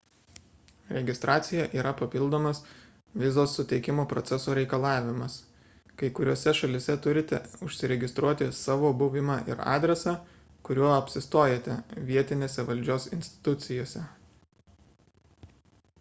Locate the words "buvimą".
9.03-9.35